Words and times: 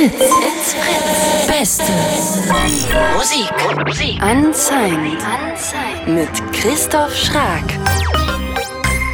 Fritz. 0.00 0.14
It's 0.16 0.72
Fritz. 0.72 1.46
Beste 1.46 1.92
Musik. 3.14 3.50
Musik. 3.84 4.22
Unsigned. 4.22 5.18
Mit 6.06 6.52
Christoph 6.54 7.14
Schrag. 7.14 7.64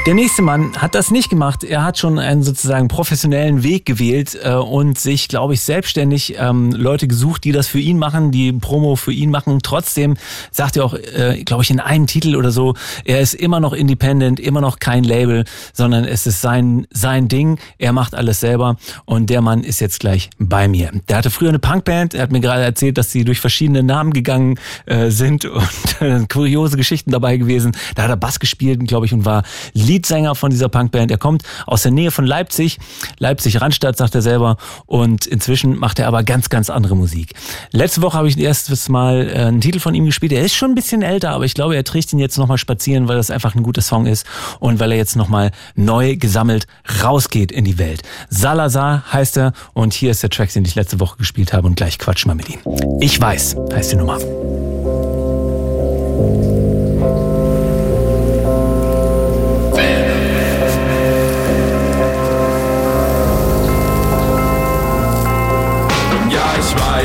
Der 0.07 0.15
nächste 0.15 0.41
Mann 0.41 0.81
hat 0.81 0.95
das 0.95 1.11
nicht 1.11 1.31
gemacht. 1.31 1.65
Er 1.65 1.83
hat 1.83 1.99
schon 1.99 2.21
einen 2.21 2.45
sozusagen 2.45 2.87
professionellen 2.87 3.65
Weg 3.65 3.87
gewählt 3.87 4.39
äh, 4.41 4.53
und 4.53 5.01
sich, 5.01 5.27
glaube 5.27 5.55
ich, 5.55 5.63
selbstständig 5.63 6.37
ähm, 6.39 6.71
Leute 6.71 7.09
gesucht, 7.09 7.43
die 7.43 7.51
das 7.51 7.67
für 7.67 7.81
ihn 7.81 7.99
machen, 7.99 8.31
die 8.31 8.53
Promo 8.53 8.95
für 8.95 9.13
ihn 9.13 9.33
machen. 9.33 9.59
Trotzdem 9.65 10.17
sagt 10.53 10.77
er 10.77 10.85
auch, 10.85 10.95
äh, 10.95 11.43
glaube 11.45 11.65
ich, 11.65 11.71
in 11.71 11.81
einem 11.81 12.07
Titel 12.07 12.37
oder 12.37 12.53
so, 12.53 12.75
er 13.05 13.21
ist 13.21 13.35
immer 13.35 13.59
noch 13.59 13.73
independent, 13.73 14.39
immer 14.39 14.61
noch 14.61 14.79
kein 14.79 15.03
Label, 15.03 15.45
sondern 15.73 16.05
es 16.05 16.25
ist 16.29 16.41
sein, 16.41 16.87
sein 16.93 17.27
Ding. 17.27 17.59
Er 17.79 17.93
macht 17.93 18.15
alles 18.15 18.39
selber 18.39 18.77
und 19.07 19.29
der 19.29 19.41
Mann 19.41 19.65
ist 19.65 19.81
jetzt 19.81 19.99
gleich 19.99 20.31
bei 20.39 20.69
mir. 20.69 20.93
Der 21.09 21.17
hatte 21.17 21.31
früher 21.31 21.49
eine 21.49 21.59
Punkband. 21.59 22.15
Er 22.15 22.23
hat 22.23 22.31
mir 22.31 22.41
gerade 22.41 22.63
erzählt, 22.63 22.97
dass 22.97 23.11
sie 23.11 23.25
durch 23.25 23.41
verschiedene 23.41 23.83
Namen 23.83 24.13
gegangen 24.13 24.61
äh, 24.85 25.11
sind 25.11 25.45
und 25.47 26.01
äh, 26.01 26.25
kuriose 26.33 26.77
Geschichten 26.77 27.11
dabei 27.11 27.39
gewesen. 27.39 27.73
Da 27.97 28.05
hat 28.05 28.11
er 28.11 28.17
Bass 28.17 28.39
gespielt, 28.39 28.87
glaube 28.87 29.07
ich, 29.07 29.13
und 29.13 29.25
war 29.25 29.43
Lied 29.75 29.96
Leadsänger 29.97 30.35
von 30.35 30.51
dieser 30.51 30.69
Punkband. 30.69 31.11
Er 31.11 31.19
kommt 31.19 31.43
aus 31.67 31.83
der 31.83 31.91
Nähe 31.91 32.11
von 32.11 32.27
Leipzig, 32.27 32.79
Leipzig-Randstadt, 33.19 33.97
sagt 33.97 34.15
er 34.15 34.23
selber. 34.23 34.57
Und 34.85 35.27
inzwischen 35.27 35.79
macht 35.79 35.99
er 35.99 36.09
aber 36.09 36.23
ganz, 36.23 36.51
ganz 36.51 36.69
andere 36.69 36.97
Musik. 36.97 37.33
Letzte 37.73 38.03
Woche 38.03 38.19
habe 38.19 38.29
ich 38.29 38.39
erstes 38.39 38.89
Mal 38.89 39.29
äh, 39.29 39.39
einen 39.47 39.61
Titel 39.61 39.81
von 39.81 39.95
ihm 39.95 40.05
gespielt. 40.05 40.33
Er 40.33 40.45
ist 40.45 40.55
schon 40.55 40.73
ein 40.73 40.75
bisschen 40.75 41.03
älter, 41.03 41.31
aber 41.31 41.45
ich 41.45 41.55
glaube, 41.55 41.75
er 41.75 41.85
trägt 41.85 42.13
ihn 42.13 42.19
jetzt 42.19 42.37
nochmal 42.37 42.59
spazieren, 42.59 43.09
weil 43.09 43.17
das 43.17 43.31
einfach 43.31 43.55
ein 43.55 43.63
guter 43.63 43.81
Song 43.81 44.07
ist 44.07 44.27
und 44.61 44.79
weil 44.79 44.93
er 44.93 44.99
jetzt 44.99 45.17
nochmal 45.17 45.51
neu 45.75 46.17
gesammelt 46.17 46.67
rausgeht 47.03 47.51
in 47.51 47.65
die 47.65 47.79
Welt. 47.79 48.03
Salazar 48.29 49.05
heißt 49.13 49.39
er 49.39 49.53
und 49.73 49.95
hier 49.95 50.11
ist 50.11 50.23
der 50.23 50.31
Track, 50.31 50.53
den 50.53 50.65
ich 50.65 50.75
letzte 50.75 51.01
Woche 51.01 51.17
gespielt 51.17 51.53
habe 51.53 51.67
und 51.67 51.77
gleich 51.77 51.99
quatschen 51.99 52.31
wir 52.31 52.35
mit 52.35 52.51
ihm. 52.51 52.59
Ich 53.01 53.19
weiß, 53.19 53.57
heißt 53.73 53.93
die 53.93 53.97
Nummer. 53.97 54.19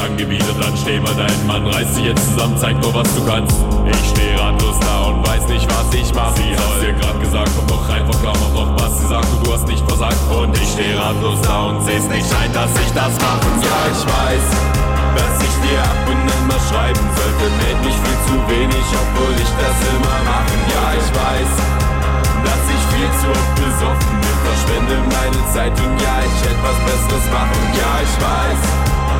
angewidert, 0.00 0.56
dann 0.60 0.76
steh 0.76 1.00
mal 1.00 1.14
dein 1.14 1.46
Mann, 1.46 1.66
reiß 1.66 1.94
dich 1.94 2.06
jetzt 2.06 2.24
zusammen, 2.30 2.56
zeig 2.56 2.80
nur 2.80 2.94
was 2.94 3.08
du 3.14 3.24
kannst. 3.26 3.56
Ich 3.86 4.10
steh 4.10 4.34
ratlos 4.36 4.78
da 4.80 5.08
und 5.08 5.26
weiß 5.26 5.48
nicht, 5.48 5.66
was 5.66 5.94
ich 5.94 6.14
mach. 6.14 6.34
Sie 6.36 6.54
hat 6.54 6.82
dir 6.82 6.92
grad 6.94 7.20
gesagt, 7.20 7.50
komm 7.56 7.66
doch 7.66 7.88
einfach 7.88 8.20
klar, 8.20 8.34
mach 8.40 8.54
noch 8.54 8.82
was. 8.82 9.00
Sie 9.00 9.06
sagt, 9.06 9.26
du 9.44 9.52
hast 9.52 9.66
nicht 9.66 9.84
versagt. 9.86 10.16
Und 10.30 10.56
ich 10.56 10.68
steh 10.68 10.94
ratlos 10.94 11.40
da 11.42 11.66
und 11.66 11.84
seh's 11.84 12.08
nicht 12.08 12.26
ein, 12.42 12.52
dass 12.52 12.70
ich 12.70 12.92
das 12.92 13.14
machen 13.18 13.52
soll. 13.60 13.68
Ja, 13.68 13.80
ich 13.90 14.04
weiß, 14.06 14.46
dass 15.16 15.34
ich 15.42 15.54
dir 15.64 15.80
ab 15.80 16.02
und 16.06 16.32
an 16.32 16.48
schreiben 16.68 17.06
sollte. 17.16 17.44
Meld 17.62 17.80
mich 17.84 17.96
viel 17.96 18.18
zu 18.28 18.36
wenig, 18.48 18.86
obwohl 18.92 19.34
ich 19.36 19.52
das 19.56 19.76
immer 19.88 20.18
machen. 20.28 20.58
Ja, 20.68 20.84
ich 21.00 21.08
weiß, 21.16 21.52
dass 22.44 22.62
ich 22.68 22.82
viel 22.92 23.10
zu 23.20 23.26
oft 23.32 23.54
besoffen 23.56 24.14
bin. 24.20 24.36
Verschwende 24.44 24.96
meine 25.08 25.40
Zeit 25.52 25.74
und 25.80 25.94
ja, 26.00 26.16
ich 26.24 26.38
hätte 26.44 26.62
was 26.62 26.78
Besseres 26.84 27.26
machen. 27.32 27.60
Ja, 27.74 27.92
ich 28.04 28.14
weiß. 28.20 28.87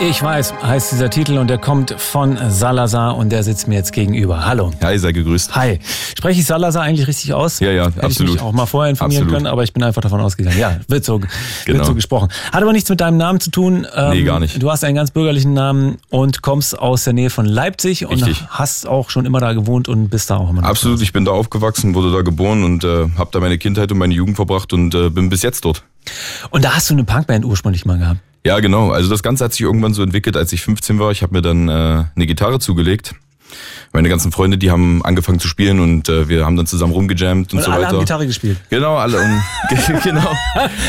Ich 0.00 0.22
weiß, 0.22 0.54
heißt 0.62 0.92
dieser 0.92 1.10
Titel 1.10 1.38
und 1.38 1.48
der 1.48 1.58
kommt 1.58 1.90
von 1.90 2.38
Salazar 2.50 3.16
und 3.16 3.30
der 3.30 3.42
sitzt 3.42 3.66
mir 3.66 3.74
jetzt 3.74 3.92
gegenüber. 3.92 4.46
Hallo. 4.46 4.70
Hi, 4.80 4.96
sei 4.96 5.10
gegrüßt. 5.10 5.56
Hi. 5.56 5.80
Spreche 6.16 6.38
ich 6.40 6.46
Salazar 6.46 6.84
eigentlich 6.84 7.08
richtig 7.08 7.34
aus? 7.34 7.58
Ja, 7.58 7.72
ja, 7.72 7.86
Hätte 7.86 8.04
absolut. 8.04 8.30
ich 8.30 8.34
mich 8.36 8.42
auch 8.44 8.52
mal 8.52 8.66
vorher 8.66 8.90
informieren 8.90 9.24
absolut. 9.24 9.34
können, 9.34 9.46
aber 9.48 9.64
ich 9.64 9.72
bin 9.72 9.82
einfach 9.82 10.00
davon 10.00 10.20
ausgegangen. 10.20 10.56
Ja, 10.56 10.78
wird 10.86 11.04
so, 11.04 11.18
genau. 11.18 11.30
wird 11.66 11.84
so 11.84 11.94
gesprochen. 11.96 12.28
Hat 12.52 12.62
aber 12.62 12.72
nichts 12.72 12.88
mit 12.88 13.00
deinem 13.00 13.16
Namen 13.16 13.40
zu 13.40 13.50
tun. 13.50 13.88
Ähm, 13.92 14.10
nee, 14.10 14.22
gar 14.22 14.38
nicht. 14.38 14.62
Du 14.62 14.70
hast 14.70 14.84
einen 14.84 14.94
ganz 14.94 15.10
bürgerlichen 15.10 15.52
Namen 15.52 15.98
und 16.10 16.42
kommst 16.42 16.78
aus 16.78 17.02
der 17.02 17.12
Nähe 17.12 17.30
von 17.30 17.44
Leipzig 17.44 18.08
richtig. 18.08 18.40
und 18.42 18.50
hast 18.50 18.86
auch 18.86 19.10
schon 19.10 19.26
immer 19.26 19.40
da 19.40 19.52
gewohnt 19.52 19.88
und 19.88 20.10
bist 20.10 20.30
da 20.30 20.36
auch 20.36 20.50
immer. 20.50 20.62
Absolut, 20.62 21.02
ich 21.02 21.12
bin 21.12 21.24
da 21.24 21.32
aufgewachsen, 21.32 21.96
wurde 21.96 22.12
da 22.12 22.22
geboren 22.22 22.62
und 22.62 22.84
äh, 22.84 23.08
habe 23.18 23.30
da 23.32 23.40
meine 23.40 23.58
Kindheit 23.58 23.90
und 23.90 23.98
meine 23.98 24.14
Jugend 24.14 24.36
verbracht 24.36 24.72
und 24.72 24.94
äh, 24.94 25.10
bin 25.10 25.28
bis 25.28 25.42
jetzt 25.42 25.64
dort. 25.64 25.82
Und 26.50 26.64
da 26.64 26.76
hast 26.76 26.88
du 26.88 26.94
eine 26.94 27.02
Punkband 27.02 27.44
ursprünglich 27.44 27.84
mal 27.84 27.98
gehabt? 27.98 28.20
Ja, 28.48 28.60
genau. 28.60 28.92
Also 28.92 29.10
das 29.10 29.22
Ganze 29.22 29.44
hat 29.44 29.52
sich 29.52 29.60
irgendwann 29.60 29.92
so 29.92 30.02
entwickelt, 30.02 30.34
als 30.34 30.54
ich 30.54 30.62
15 30.62 30.98
war. 30.98 31.10
Ich 31.10 31.22
habe 31.22 31.34
mir 31.34 31.42
dann 31.42 31.68
äh, 31.68 32.04
eine 32.16 32.26
Gitarre 32.26 32.58
zugelegt 32.58 33.14
meine 33.92 34.08
ganzen 34.08 34.32
Freunde, 34.32 34.58
die 34.58 34.70
haben 34.70 35.04
angefangen 35.04 35.38
zu 35.40 35.48
spielen 35.48 35.80
und 35.80 36.08
äh, 36.08 36.28
wir 36.28 36.44
haben 36.44 36.56
dann 36.56 36.66
zusammen 36.66 36.92
rumgejammt 36.92 37.52
und, 37.52 37.58
Und 37.58 37.64
so 37.64 37.70
alle 37.70 37.82
weiter. 37.84 37.92
haben 37.94 38.00
Gitarre 38.00 38.26
gespielt. 38.26 38.58
Genau, 38.70 38.96
alle 38.96 39.18
und 39.18 39.42
genau. 40.02 40.30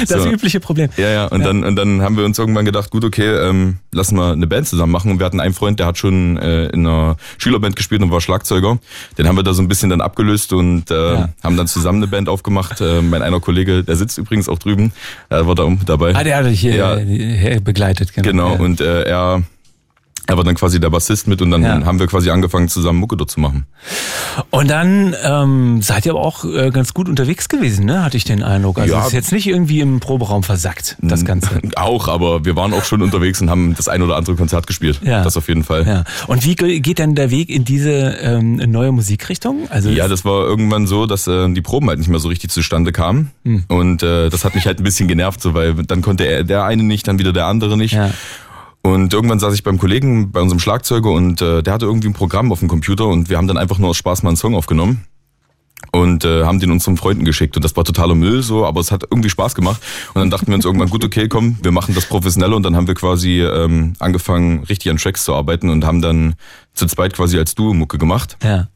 Das 0.07 0.23
So. 0.23 0.29
übliche 0.29 0.59
Problem. 0.59 0.89
Ja, 0.97 1.09
ja, 1.09 1.25
und 1.27 1.43
dann 1.45 1.63
und 1.63 1.75
dann 1.75 2.01
haben 2.01 2.17
wir 2.17 2.25
uns 2.25 2.37
irgendwann 2.39 2.65
gedacht, 2.65 2.91
gut, 2.91 3.03
okay, 3.05 3.27
ähm, 3.27 3.77
lassen 3.91 4.15
wir 4.17 4.31
eine 4.33 4.47
Band 4.47 4.67
zusammen 4.67 4.91
machen. 4.91 5.11
Und 5.11 5.19
wir 5.19 5.25
hatten 5.25 5.39
einen 5.39 5.53
Freund, 5.53 5.79
der 5.79 5.87
hat 5.87 5.97
schon 5.97 6.37
äh, 6.37 6.65
in 6.67 6.85
einer 6.85 7.15
Schülerband 7.37 7.75
gespielt 7.75 8.01
und 8.01 8.11
war 8.11 8.21
Schlagzeuger. 8.21 8.77
Den 9.17 9.27
haben 9.27 9.35
wir 9.37 9.43
da 9.43 9.53
so 9.53 9.61
ein 9.61 9.67
bisschen 9.67 9.89
dann 9.89 10.01
abgelöst 10.01 10.53
und 10.53 10.91
äh, 10.91 11.13
Ja. 11.13 11.29
haben 11.43 11.57
dann 11.57 11.67
zusammen 11.67 11.99
eine 11.99 12.07
Band 12.07 12.29
aufgemacht. 12.29 12.81
Äh, 12.81 13.01
mein 13.01 13.21
einer 13.21 13.39
Kollege, 13.39 13.83
der 13.83 13.95
sitzt 13.95 14.17
übrigens 14.17 14.49
auch 14.49 14.59
drüben, 14.59 14.91
er 15.29 15.47
war 15.47 15.55
da 15.55 15.67
dabei. 15.85 16.13
Ah, 16.15 16.23
der 16.23 16.37
hat 16.37 16.45
dich 16.45 16.59
hier, 16.59 16.75
Ja. 16.75 17.59
begleitet. 17.59 18.13
Genau, 18.13 18.53
Ja. 18.53 18.59
und 18.59 18.81
äh, 18.81 19.03
er, 19.03 19.43
er 20.29 20.37
war 20.37 20.43
dann 20.43 20.55
quasi 20.55 20.79
der 20.79 20.89
Bassist 20.89 21.27
mit 21.27 21.41
und 21.41 21.51
dann 21.51 21.63
Ja. 21.63 21.83
haben 21.85 21.99
wir 21.99 22.07
quasi 22.07 22.29
angefangen, 22.29 22.69
zusammen 22.69 22.99
Mucke 22.99 23.17
dort 23.17 23.31
zu 23.31 23.39
machen. 23.39 23.65
Und 24.51 24.69
dann 24.69 25.15
ähm, 25.23 25.81
seid 25.81 26.05
ihr 26.05 26.11
aber 26.11 26.21
auch 26.21 26.45
äh, 26.45 26.69
ganz 26.71 26.93
gut 26.93 27.09
unterwegs 27.09 27.49
gewesen, 27.49 27.85
ne? 27.85 28.03
Hatte 28.03 28.15
ich 28.17 28.23
den 28.25 28.43
Eindruck. 28.43 28.77
Also 28.79 28.93
Ja. 28.93 29.01
es 29.01 29.07
ist 29.07 29.13
jetzt 29.13 29.31
nicht 29.31 29.47
irgendwie 29.47 29.79
im 29.81 29.99
Proberaum 29.99 30.43
versackt, 30.43 30.97
das 31.01 31.25
Ganze. 31.25 31.49
Auch, 31.75 32.07
aber 32.07 32.45
wir 32.45 32.55
waren 32.55 32.73
auch 32.73 32.85
schon 32.85 33.01
unterwegs 33.01 33.41
und 33.41 33.49
haben 33.49 33.73
das 33.75 33.87
ein 33.87 34.01
oder 34.01 34.15
andere 34.17 34.35
Konzert 34.35 34.67
gespielt. 34.67 35.01
Ja. 35.03 35.23
Das 35.23 35.35
auf 35.35 35.47
jeden 35.47 35.63
Fall. 35.63 35.85
Ja. 35.87 36.03
Und 36.27 36.45
wie 36.45 36.55
ge- 36.55 36.79
geht 36.79 36.99
denn 36.99 37.15
der 37.15 37.31
Weg 37.31 37.49
in 37.49 37.65
diese 37.65 37.89
ähm, 37.91 38.55
neue 38.57 38.91
Musikrichtung? 38.91 39.67
Also 39.69 39.89
Ja, 39.89 40.07
das 40.07 40.25
war 40.25 40.45
irgendwann 40.45 40.85
so, 40.87 41.05
dass 41.07 41.25
äh, 41.27 41.51
die 41.51 41.61
Proben 41.61 41.89
halt 41.89 41.99
nicht 41.99 42.09
mehr 42.09 42.19
so 42.19 42.27
richtig 42.29 42.51
zustande 42.51 42.91
kamen. 42.91 43.31
Hm. 43.45 43.63
Und 43.67 44.03
äh, 44.03 44.29
das 44.29 44.45
hat 44.45 44.53
mich 44.55 44.65
halt 44.67 44.79
ein 44.79 44.83
bisschen 44.83 45.07
genervt, 45.07 45.41
so, 45.41 45.53
weil 45.53 45.73
dann 45.73 46.01
konnte 46.01 46.25
er, 46.25 46.43
der 46.43 46.63
eine 46.65 46.83
nicht, 46.83 47.07
dann 47.07 47.17
wieder 47.19 47.33
der 47.33 47.45
andere 47.47 47.77
nicht. 47.77 47.93
Ja. 47.93 48.11
Und 48.81 49.13
irgendwann 49.13 49.39
saß 49.39 49.53
ich 49.53 49.63
beim 49.63 49.77
Kollegen, 49.77 50.31
bei 50.31 50.41
unserem 50.41 50.59
Schlagzeuger 50.59 51.11
und 51.11 51.41
äh, 51.41 51.61
der 51.61 51.73
hatte 51.73 51.85
irgendwie 51.85 52.07
ein 52.07 52.13
Programm 52.13 52.51
auf 52.51 52.59
dem 52.59 52.69
Computer 52.69 53.07
und 53.07 53.29
wir 53.29 53.37
haben 53.37 53.47
dann 53.47 53.57
einfach 53.57 53.77
nur 53.77 53.89
aus 53.89 53.97
Spaß 53.97 54.23
mal 54.23 54.29
einen 54.29 54.37
Song 54.37 54.55
aufgenommen 54.55 55.05
und 55.91 56.23
äh, 56.25 56.43
haben 56.43 56.59
den 56.59 56.71
unseren 56.71 56.97
Freunden 56.97 57.25
geschickt 57.25 57.55
und 57.55 57.65
das 57.65 57.75
war 57.75 57.83
totaler 57.83 58.15
Müll 58.15 58.41
so, 58.41 58.65
aber 58.65 58.79
es 58.79 58.91
hat 58.91 59.03
irgendwie 59.09 59.29
Spaß 59.29 59.55
gemacht 59.55 59.81
und 60.13 60.19
dann 60.21 60.29
dachten 60.29 60.47
wir 60.47 60.55
uns 60.55 60.65
irgendwann 60.65 60.89
gut 60.89 61.03
okay 61.03 61.27
komm 61.27 61.57
wir 61.61 61.71
machen 61.71 61.95
das 61.95 62.05
professionell 62.05 62.53
und 62.53 62.63
dann 62.63 62.75
haben 62.75 62.87
wir 62.87 62.95
quasi 62.95 63.41
ähm, 63.41 63.93
angefangen 63.99 64.63
richtig 64.65 64.91
an 64.91 64.97
Tracks 64.97 65.23
zu 65.23 65.33
arbeiten 65.33 65.69
und 65.69 65.85
haben 65.85 66.01
dann 66.01 66.35
zu 66.73 66.85
zweit 66.85 67.13
quasi 67.13 67.37
als 67.37 67.55
Duo 67.55 67.73
Mucke 67.73 67.97
gemacht 67.97 68.37
ja. 68.43 68.67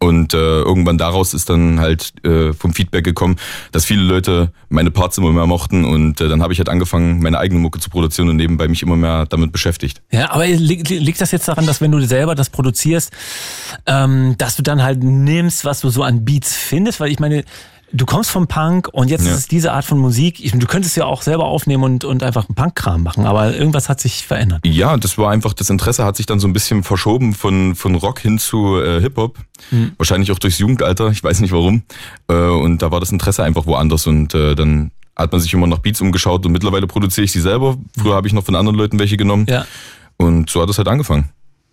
Und 0.00 0.34
äh, 0.34 0.36
irgendwann 0.36 0.98
daraus 0.98 1.34
ist 1.34 1.50
dann 1.50 1.80
halt 1.80 2.12
äh, 2.24 2.52
vom 2.52 2.72
Feedback 2.72 3.04
gekommen, 3.04 3.36
dass 3.72 3.84
viele 3.84 4.02
Leute 4.02 4.52
meine 4.68 4.90
Parts 4.90 5.18
immer 5.18 5.32
mehr 5.32 5.46
mochten 5.46 5.84
und 5.84 6.20
äh, 6.20 6.28
dann 6.28 6.42
habe 6.42 6.52
ich 6.52 6.58
halt 6.58 6.68
angefangen, 6.68 7.20
meine 7.20 7.38
eigene 7.38 7.60
Mucke 7.60 7.80
zu 7.80 7.90
produzieren 7.90 8.28
und 8.28 8.36
nebenbei 8.36 8.68
mich 8.68 8.82
immer 8.82 8.96
mehr 8.96 9.26
damit 9.26 9.52
beschäftigt. 9.52 10.02
Ja, 10.10 10.30
aber 10.30 10.46
liegt, 10.46 10.88
liegt 10.88 11.20
das 11.20 11.32
jetzt 11.32 11.48
daran, 11.48 11.66
dass 11.66 11.80
wenn 11.80 11.90
du 11.90 12.00
selber 12.00 12.34
das 12.34 12.50
produzierst, 12.50 13.12
ähm, 13.86 14.34
dass 14.38 14.56
du 14.56 14.62
dann 14.62 14.82
halt 14.82 15.02
nimmst, 15.02 15.64
was 15.64 15.80
du 15.80 15.90
so 15.90 16.02
an 16.02 16.24
Beats 16.24 16.54
findest? 16.54 17.00
Weil 17.00 17.10
ich 17.10 17.20
meine, 17.20 17.44
du 17.92 18.06
kommst 18.06 18.30
vom 18.30 18.46
Punk 18.46 18.88
und 18.92 19.08
jetzt 19.08 19.24
Ja. 19.24 19.32
ist 19.32 19.38
es 19.38 19.48
diese 19.48 19.72
Art 19.72 19.84
von 19.84 19.98
Musik. 19.98 20.44
Ich, 20.44 20.52
du 20.52 20.66
könntest 20.66 20.96
ja 20.96 21.06
auch 21.06 21.22
selber 21.22 21.44
aufnehmen 21.46 21.82
und, 21.84 22.04
und 22.04 22.22
einfach 22.22 22.48
einen 22.48 22.54
Punk-Kram 22.54 23.02
machen, 23.02 23.26
aber 23.26 23.54
irgendwas 23.54 23.88
hat 23.88 24.00
sich 24.00 24.26
verändert. 24.26 24.60
Ja, 24.66 24.96
das 24.96 25.16
war 25.18 25.30
einfach, 25.30 25.52
das 25.54 25.70
Interesse 25.70 26.04
hat 26.04 26.16
sich 26.16 26.26
dann 26.26 26.40
so 26.40 26.46
ein 26.48 26.52
bisschen 26.52 26.82
verschoben 26.82 27.34
von, 27.34 27.74
von 27.74 27.94
Rock 27.94 28.20
hin 28.20 28.38
zu 28.38 28.78
äh, 28.80 29.00
Hip-Hop. 29.00 29.38
Wahrscheinlich 29.96 30.30
auch 30.32 30.38
durchs 30.38 30.58
Jugendalter, 30.58 31.08
ich 31.10 31.22
weiß 31.24 31.40
nicht 31.40 31.52
warum. 31.52 31.82
Äh, 32.28 32.34
und 32.34 32.82
da 32.82 32.90
war 32.90 33.00
das 33.00 33.10
Interesse 33.12 33.42
einfach 33.42 33.66
woanders 33.66 34.06
und 34.06 34.34
äh, 34.34 34.54
dann 34.54 34.90
hat 35.16 35.32
man 35.32 35.40
sich 35.40 35.52
immer 35.52 35.66
nach 35.66 35.78
Beats 35.78 36.00
umgeschaut 36.00 36.46
und 36.46 36.52
mittlerweile 36.52 36.86
produziere 36.86 37.24
ich 37.24 37.32
sie 37.32 37.40
selber. 37.40 37.76
Früher 37.98 38.14
habe 38.14 38.26
ich 38.28 38.32
noch 38.32 38.44
von 38.44 38.54
anderen 38.54 38.78
Leuten 38.78 38.98
welche 38.98 39.16
genommen. 39.16 39.46
Ja. 39.48 39.64
Und 40.16 40.48
so 40.50 40.62
hat 40.62 40.70
es 40.70 40.78
halt 40.78 40.88
angefangen. 40.88 41.30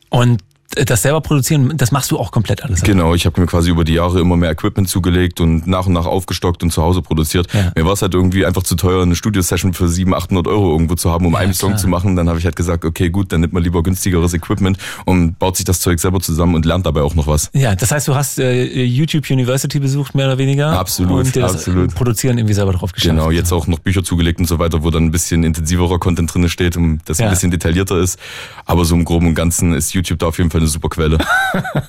Und 0.10 0.42
das 0.86 1.04
selber 1.04 1.22
produzieren, 1.22 1.74
das 1.78 1.92
machst 1.92 2.12
du 2.12 2.18
auch 2.18 2.32
komplett 2.32 2.64
alles. 2.64 2.82
Genau, 2.82 3.14
ich 3.14 3.26
habe 3.26 3.40
mir 3.40 3.48
quasi 3.48 3.70
über 3.70 3.84
die 3.84 3.94
Jahre 3.94 4.20
immer 4.20 4.36
mehr 4.36 4.50
Equipment 4.52 4.90
zugelegt 4.90 5.40
und 5.40 5.68
nach 5.68 5.86
und 5.86 5.94
nach 5.94 6.06
aufgestockt 6.06 6.64
und 6.64 6.72
zu 6.72 6.82
Hause 6.82 7.02
produziert. 7.02 7.48
Ja. 7.54 7.72
Mir 7.76 7.86
war 7.86 7.94
es 7.94 8.02
halt 8.02 8.14
irgendwie 8.14 8.46
einfach 8.46 8.64
zu 8.64 8.76
teuer, 8.76 9.04
eine 9.04 9.16
Studio-Session 9.16 9.74
für 9.74 9.88
700, 9.88 10.24
800 10.24 10.48
Euro 10.48 10.72
irgendwo 10.72 10.96
zu 10.96 11.12
haben, 11.12 11.26
um 11.28 11.34
Ja, 11.34 11.40
einen 11.40 11.54
Song 11.54 11.70
klar. 11.72 11.80
zu 11.80 11.88
machen. 11.88 12.16
Dann 12.16 12.28
habe 12.30 12.40
ich 12.40 12.46
halt 12.46 12.56
gesagt, 12.56 12.84
okay, 12.84 13.10
gut, 13.10 13.32
dann 13.32 13.42
nimmt 13.42 13.54
man 13.54 13.64
lieber 13.64 13.84
günstigeres 13.84 14.34
Equipment 14.34 14.78
und 15.06 15.38
baut 15.40 15.56
sich 15.56 15.66
das 15.66 15.80
Zeug 15.80 16.00
selber 16.00 16.20
zusammen 16.20 16.56
und 16.56 16.66
lernt 16.66 16.86
dabei 16.86 17.02
auch 17.04 17.16
noch 17.16 17.28
was. 17.28 17.50
Ja, 17.54 17.76
das 17.76 17.92
heißt, 17.92 18.08
du 18.08 18.16
hast 18.16 18.40
äh, 18.40 18.84
YouTube 18.84 19.30
University 19.30 19.80
besucht, 19.80 20.16
mehr 20.16 20.26
oder 20.28 20.38
weniger. 20.40 20.78
Absolut, 20.78 21.26
Und 21.28 21.36
dir 21.36 21.42
das 21.42 21.54
absolut. 21.54 21.94
Produzieren 21.96 22.38
irgendwie 22.38 22.56
selber 22.56 22.74
drauf 22.74 22.92
geschafft. 22.92 23.10
Genau, 23.16 23.30
jetzt 23.32 23.52
auch 23.54 23.68
noch 23.68 23.80
Bücher 23.80 24.04
zugelegt 24.04 24.40
und 24.40 24.48
so 24.48 24.58
weiter, 24.60 24.84
wo 24.84 24.90
dann 24.90 25.06
ein 25.06 25.12
bisschen 25.12 25.44
intensiverer 25.44 26.00
Content 26.00 26.34
drinne 26.34 26.50
steht 26.50 26.76
und 26.76 27.00
das 27.06 27.20
Ja. 27.20 27.26
ein 27.28 27.32
bisschen 27.32 27.52
detaillierter 27.52 27.98
ist. 28.00 28.20
Aber 28.66 28.84
so 28.84 28.96
im 28.96 29.06
Groben 29.06 29.28
und 29.28 29.36
Ganzen 29.36 29.74
ist 29.74 29.94
YouTube 29.94 30.20
da 30.20 30.28
auf 30.28 30.38
jeden 30.38 30.50
Fall 30.50 30.55
eine 30.58 30.68
super 30.68 30.90
Quelle. 30.90 31.18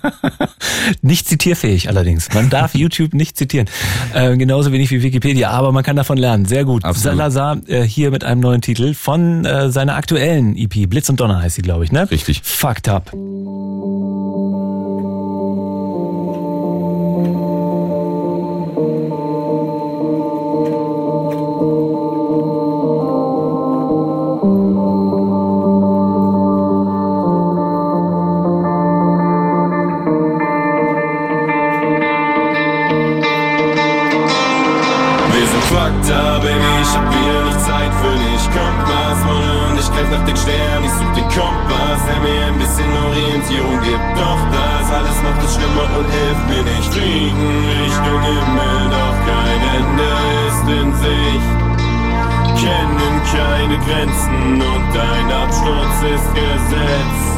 Nicht 1.03 1.29
zitierfähig 1.29 1.89
allerdings. 1.89 2.33
Man 2.35 2.51
darf 2.51 2.75
YouTube 2.77 3.15
nicht 3.15 3.37
zitieren. 3.37 3.69
Äh, 4.15 4.37
genauso 4.37 4.73
wenig 4.73 4.91
wie 4.91 5.03
Wikipedia, 5.03 5.51
aber 5.51 5.73
man 5.73 5.83
kann 5.83 5.97
davon 5.97 6.19
lernen. 6.19 6.45
Sehr 6.45 6.65
gut. 6.65 6.85
Absolut. 6.85 7.19
Salazar 7.19 7.59
äh, 7.67 7.83
hier 7.83 8.11
mit 8.11 8.25
einem 8.25 8.41
neuen 8.41 8.61
Titel 8.61 8.95
von 8.95 9.45
äh, 9.45 9.71
seiner 9.71 9.97
aktuellen 9.97 10.57
EP. 10.57 10.89
Blitz 10.89 11.09
und 11.09 11.21
Donner 11.21 11.43
heißt 11.43 11.57
sie, 11.57 11.63
glaube 11.63 11.85
ich, 11.85 11.93
ne? 11.93 12.11
Richtig. 12.11 12.43
Fucked 12.43 12.89
up. 12.89 13.13
Den 40.27 40.37
Sternen 40.37 40.85
Ich 40.85 40.93
such 40.93 41.13
den 41.15 41.29
Kompass, 41.31 42.01
der 42.07 42.21
mir 42.21 42.47
ein 42.47 42.59
bisschen 42.59 42.91
Orientierung 43.07 43.81
gibt. 43.81 44.11
Doch 44.19 44.43
das 44.53 44.87
alles 44.91 45.19
macht 45.23 45.43
es 45.45 45.55
schlimmer 45.55 45.89
und 45.99 46.09
hilft 46.11 46.47
mir 46.51 46.65
nicht. 46.67 46.91
Fliegen 46.93 47.51
Richtung 47.83 48.21
Himmel, 48.27 48.79
doch 48.91 49.19
kein 49.25 49.61
Ende 49.79 50.09
ist 50.47 50.67
in 50.69 50.91
Sicht. 51.03 51.51
Kennen 52.61 53.17
keine 53.31 53.79
Grenzen 53.85 54.63
und 54.63 54.87
dein 54.95 55.27
Absturz 55.31 55.97
ist 56.15 56.29
Gesetz 56.35 57.37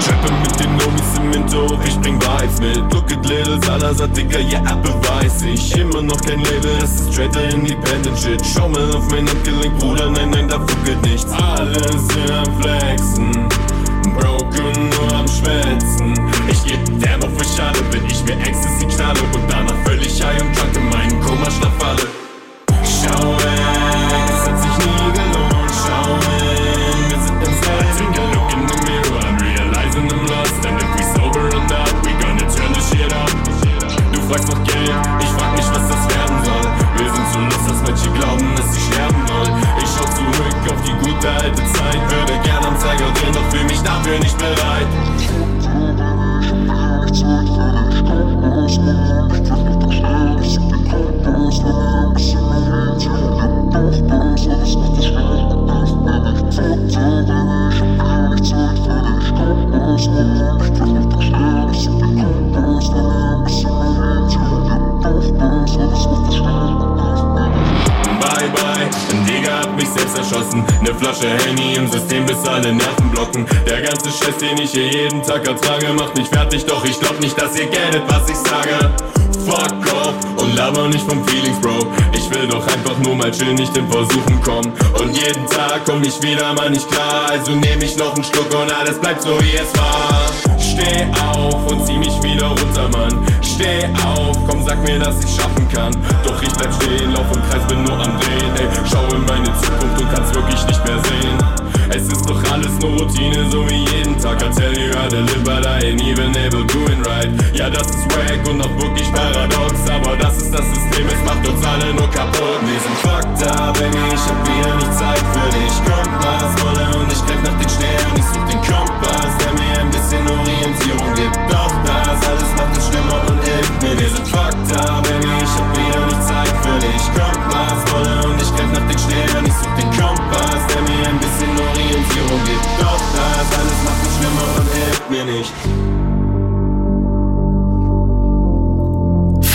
Trappe 0.00 0.32
mit 0.42 0.60
den 0.60 0.72
Homies 0.72 1.18
im 1.18 1.32
Hinterhof, 1.32 1.84
ich 1.86 1.98
bring 2.00 2.20
Vibes 2.20 2.60
mit. 2.60 2.92
Look 2.92 3.10
at 3.10 3.24
Little 3.26 3.58
Digga, 3.86 4.40
ja, 4.40 4.60
yeah, 4.60 4.74
beweis 4.82 5.42
ich 5.42 5.76
Immer 5.76 6.02
noch 6.02 6.20
kein 6.22 6.40
Label, 6.40 6.76
das 6.80 6.90
ist 6.90 7.12
straighter 7.12 7.48
Independent 7.50 8.18
Shit. 8.18 8.42
Schau 8.44 8.68
mal 8.68 8.90
auf 8.92 9.08
mein 9.12 9.28
Handgelenk, 9.28 9.78
Bruder, 9.78 10.10
nein, 10.10 10.30
nein, 10.30 10.48
da 10.48 10.58
fuckelt 10.58 11.00
nichts. 11.02 11.30
Alle 11.32 11.80
sind 11.92 12.30
am 12.32 12.60
Flexen, 12.60 13.48
broken, 14.18 14.88
nur 14.90 15.12
am 15.14 15.28
Schwätzen. 15.28 16.14
Ich 16.50 16.64
geb 16.64 16.80
damn 17.00 17.22
auf 17.22 17.40
euch 17.40 17.62
alle, 17.62 17.80
bin 17.92 18.04
ich 18.06 18.24
mir 18.24 18.36
Ecstasy 18.44 18.86
knalle 18.86 19.20
Und 19.32 19.48
danach 19.48 19.76
völlig 19.84 20.20
high 20.20 20.42
und 20.42 20.58
drunk 20.58 20.76
in 20.76 20.88
meinen 20.88 21.20
Komaschlaf 21.20 21.72
falle 21.78 22.25
Zeit 41.86 42.10
Würde 42.10 42.32
gern 42.42 42.64
am 42.64 42.76
Zeiger 42.78 43.10
drehen, 43.12 43.32
doch 43.32 43.50
fühl 43.50 43.64
mich 43.64 43.80
dafür 43.82 44.18
nicht 44.18 44.38
bereit. 44.38 44.86
Bye 68.20 68.48
bye, 68.50 68.90
mich 69.24 69.75
selbst 70.06 70.18
erschossen. 70.18 70.64
Ne 70.82 70.94
Flasche 70.94 71.28
Henny 71.28 71.74
im 71.74 71.90
System, 71.90 72.26
bis 72.26 72.46
alle 72.46 72.72
Nerven 72.72 73.10
blocken. 73.10 73.46
Der 73.68 73.82
ganze 73.82 74.10
Scheiß, 74.10 74.36
den 74.38 74.58
ich 74.58 74.70
hier 74.70 74.86
jeden 74.86 75.22
Tag 75.22 75.46
ertrage, 75.46 75.92
macht 75.92 76.16
mich 76.16 76.28
fertig, 76.28 76.64
doch 76.66 76.84
ich 76.84 76.98
glaub 76.98 77.18
nicht, 77.20 77.40
dass 77.40 77.58
ihr 77.58 77.66
geltet, 77.66 78.02
was 78.08 78.28
ich 78.28 78.36
sage. 78.36 78.92
Fuck 79.44 79.94
off 79.94 80.14
und 80.42 80.56
laber 80.56 80.88
nicht 80.88 81.08
vom 81.08 81.24
Feelings, 81.28 81.60
Bro. 81.60 81.86
Ich 82.12 82.28
will 82.30 82.48
doch 82.48 82.66
einfach 82.66 82.98
nur 82.98 83.14
mal 83.14 83.30
chill, 83.30 83.54
nicht 83.54 83.76
in 83.76 83.88
Versuchen 83.88 84.42
kommen. 84.42 84.72
Und 84.98 85.16
jeden 85.16 85.46
Tag 85.46 85.82
komm 85.84 86.02
ich 86.02 86.20
wieder 86.22 86.52
mal 86.54 86.70
nicht 86.70 86.90
klar, 86.90 87.30
also 87.30 87.52
nehm 87.52 87.80
ich 87.80 87.96
noch 87.96 88.14
einen 88.14 88.24
Schluck 88.24 88.52
und 88.54 88.72
alles 88.72 88.98
bleibt 88.98 89.22
so 89.22 89.40
wie 89.40 89.56
es 89.56 89.72
war. 89.78 90.45
Steh 90.76 91.06
auf 91.24 91.72
und 91.72 91.86
zieh 91.86 91.96
mich 91.96 92.22
wieder 92.22 92.48
runter, 92.48 92.86
Mann. 92.92 93.26
Steh 93.40 93.86
auf, 94.04 94.36
komm, 94.46 94.62
sag 94.62 94.76
mir, 94.82 94.98
dass 94.98 95.24
ich 95.24 95.34
schaffen 95.34 95.66
kann. 95.72 95.90
Doch 96.22 96.42
ich 96.42 96.52
bleib 96.52 96.70
stehen, 96.74 97.14
lauf 97.14 97.24
im 97.34 97.42
Kreis, 97.48 97.66
bin 97.66 97.82
nur 97.82 97.94
am 97.94 98.20
Drehen. 98.20 98.52
Ey, 98.60 98.68
schau 98.84 99.02
in 99.16 99.24
meine 99.24 99.48
Zukunft 99.56 99.98
und 99.98 100.12
kann's 100.12 100.34
wirklich 100.34 100.66
nicht 100.66 100.84
mehr 100.84 100.98
sehen. 100.98 101.38
Es 101.88 102.08
ist 102.08 102.28
doch 102.28 102.42
alles 102.52 102.78
nur 102.80 102.90
Routine, 102.90 103.50
so 103.50 103.66
wie 103.70 103.86
jeden 103.96 104.20
Tag. 104.20 104.42
I 104.42 104.50
tell 104.50 104.76
you 104.76 104.92
live, 104.92 105.44
but 105.44 105.64
I 105.64 105.80
ain't 105.80 106.02
even 106.02 106.36
able 106.36 106.66
doing 106.66 107.00
right. 107.06 107.30
Ja, 107.54 107.70
das 107.70 107.88
ist 107.88 108.04
wack 108.12 108.46
und 108.46 108.60
auch 108.60 108.76
wirklich 108.76 109.10
paradox. 109.14 109.80
Aber 109.88 110.14
das 110.16 110.36
ist 110.36 110.52
das 110.52 110.66
System, 110.66 111.06
es 111.06 111.24
macht 111.24 111.48
uns 111.48 111.64
alle 111.64 111.94
nur 111.94 112.10
kaputt. 112.10 112.60
Wir 112.68 112.80
sind 112.84 112.98
fucked 113.00 113.48
up, 113.48 113.78
Baby, 113.78 113.96
ich 114.12 114.20
hab 114.28 114.44
wieder 114.44 114.76
nicht 114.76 114.92
Zeit 114.92 115.24
für 115.32 115.48
dich. 115.56 115.72
Kommt 115.88 116.20
was 116.20 116.52
wolle 116.62 116.98
und 117.00 117.10
ich 117.10 117.24
greif 117.24 117.42
nach 117.44 117.55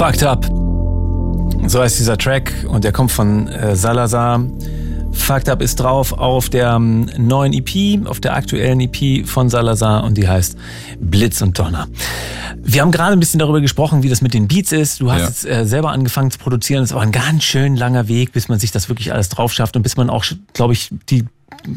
Fucked 0.02 0.24
Up. 0.24 0.48
So 1.68 1.80
heißt 1.80 2.00
dieser 2.00 2.18
Track 2.18 2.52
und 2.68 2.84
der 2.84 2.92
kommt 2.92 3.12
von 3.12 3.48
äh, 3.50 3.76
Salazar. 3.76 4.44
Fucked 5.12 5.48
Up 5.48 5.62
ist 5.62 5.76
drauf 5.76 6.14
auf 6.14 6.50
der 6.50 6.72
ähm, 6.72 7.08
neuen 7.20 7.54
EP, 7.54 8.08
auf 8.08 8.20
der 8.20 8.34
aktuellen 8.34 8.80
EP 8.80 9.28
von 9.28 9.48
Salazar 9.48 10.04
und 10.04 10.18
die 10.18 10.28
heißt 10.28 10.58
Blitz 11.00 11.44
und 11.44 11.60
Donner. 11.60 11.88
Wir 12.58 12.82
haben 12.82 12.92
gerade 12.92 13.14
ein 13.14 13.20
bisschen 13.20 13.38
darüber 13.38 13.62
gesprochen, 13.62 14.02
wie 14.02 14.10
das 14.10 14.24
mit 14.24 14.34
den 14.34 14.48
Beats 14.48 14.72
ist. 14.72 15.02
Du 15.02 15.12
hast 15.12 15.20
Ja. 15.20 15.28
jetzt 15.28 15.46
äh, 15.46 15.66
selber 15.68 15.92
angefangen 15.92 16.32
zu 16.32 16.40
produzieren. 16.40 16.82
Das 16.82 16.90
ist 16.90 16.94
aber 16.96 17.04
ein 17.04 17.12
ganz 17.12 17.44
schön 17.44 17.76
langer 17.76 18.08
Weg, 18.08 18.32
bis 18.32 18.50
man 18.50 18.58
sich 18.58 18.72
das 18.72 18.90
wirklich 18.90 19.14
alles 19.14 19.30
drauf 19.30 19.54
schafft 19.54 19.76
und 19.76 19.84
bis 19.84 19.98
man 19.98 20.10
auch, 20.10 20.26
glaube 20.54 20.74
ich, 20.74 20.90
die 21.12 21.26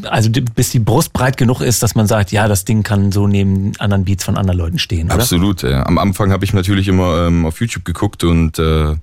also 0.09 0.29
bis 0.55 0.71
die 0.71 0.79
Brust 0.79 1.13
breit 1.13 1.37
genug 1.37 1.61
ist, 1.61 1.83
dass 1.83 1.95
man 1.95 2.07
sagt, 2.07 2.31
ja, 2.31 2.47
das 2.47 2.65
Ding 2.65 2.83
kann 2.83 3.11
so 3.11 3.27
neben 3.27 3.73
anderen 3.79 4.05
Beats 4.05 4.23
von 4.23 4.37
anderen 4.37 4.57
Leuten 4.57 4.79
stehen, 4.79 5.07
oder? 5.07 5.15
Absolut. 5.15 5.61
Ja. 5.63 5.85
Am 5.85 5.97
Anfang 5.97 6.31
habe 6.31 6.43
ich 6.45 6.53
natürlich 6.53 6.87
immer 6.87 7.27
ähm, 7.27 7.45
auf 7.45 7.59
YouTube 7.61 7.85
geguckt 7.85 8.23
und 8.23 8.57
äh, 8.59 8.95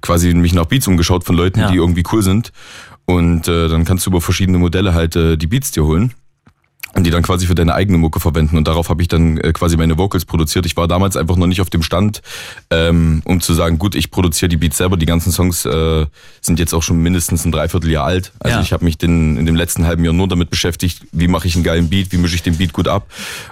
quasi 0.00 0.32
mich 0.34 0.54
nach 0.54 0.66
Beats 0.66 0.86
umgeschaut 0.86 1.24
von 1.24 1.36
Leuten, 1.36 1.60
Ja. 1.60 1.70
die 1.70 1.76
irgendwie 1.76 2.04
cool 2.12 2.22
sind. 2.22 2.52
Und 3.06 3.48
äh, 3.48 3.68
dann 3.68 3.84
kannst 3.84 4.06
du 4.06 4.10
über 4.10 4.20
verschiedene 4.20 4.58
Modelle 4.58 4.94
halt 4.94 5.16
äh, 5.16 5.36
die 5.36 5.46
Beats 5.48 5.72
dir 5.72 5.84
holen 5.84 6.12
und 6.94 7.04
die 7.04 7.10
dann 7.10 7.22
quasi 7.22 7.46
für 7.46 7.54
deine 7.54 7.74
eigene 7.74 7.98
Mucke 7.98 8.18
verwenden. 8.20 8.56
Und 8.56 8.66
darauf 8.66 8.88
habe 8.88 9.00
ich 9.02 9.08
dann 9.08 9.38
äh, 9.38 9.52
quasi 9.52 9.76
meine 9.76 9.96
Vocals 9.96 10.24
produziert. 10.24 10.66
Ich 10.66 10.76
war 10.76 10.88
damals 10.88 11.16
einfach 11.16 11.36
noch 11.36 11.46
nicht 11.46 11.60
auf 11.60 11.70
dem 11.70 11.82
Stand, 11.82 12.20
ähm, 12.70 13.22
um 13.24 13.40
zu 13.40 13.54
sagen, 13.54 13.78
gut, 13.78 13.94
ich 13.94 14.10
produziere 14.10 14.48
die 14.48 14.56
Beats 14.56 14.78
selber. 14.78 14.96
Die 14.96 15.06
ganzen 15.06 15.30
Songs 15.32 15.64
äh, 15.64 16.06
sind 16.40 16.58
jetzt 16.58 16.74
auch 16.74 16.82
schon 16.82 16.98
mindestens 17.02 17.44
ein 17.44 17.52
Dreivierteljahr 17.52 18.04
alt. 18.04 18.32
Also 18.40 18.56
Ja. 18.56 18.62
ich 18.62 18.72
habe 18.72 18.84
mich 18.84 18.98
den, 18.98 19.36
in 19.36 19.46
dem 19.46 19.54
letzten 19.54 19.86
halben 19.86 20.04
Jahr 20.04 20.12
nur 20.14 20.26
damit 20.28 20.50
beschäftigt, 20.50 21.02
wie 21.12 21.28
mache 21.28 21.46
ich 21.46 21.54
einen 21.54 21.64
geilen 21.64 21.88
Beat, 21.88 22.10
wie 22.12 22.16
mische 22.18 22.34
ich 22.34 22.42
den 22.42 22.56
Beat 22.56 22.72
gut 22.72 22.88
ab. 22.88 23.06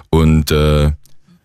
Und 0.09 0.51
äh, 0.51 0.91